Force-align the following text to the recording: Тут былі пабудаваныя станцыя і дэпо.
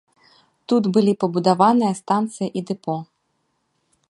Тут 0.71 0.83
былі 0.95 1.13
пабудаваныя 1.23 1.93
станцыя 2.01 2.47
і 2.61 2.65
дэпо. 2.71 2.95